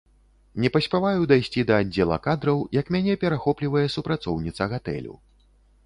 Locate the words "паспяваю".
0.77-1.27